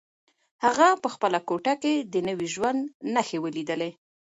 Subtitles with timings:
[0.65, 2.81] هغه په خپله کوټه کې د نوي ژوند
[3.13, 3.91] نښې ولیدلې.